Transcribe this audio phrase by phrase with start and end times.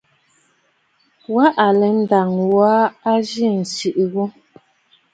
[1.33, 4.23] Wa alɛ nda ŋû aa a zi tsiʼì yù.